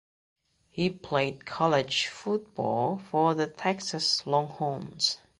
[0.71, 5.19] He played college football for the Texas Longhorns.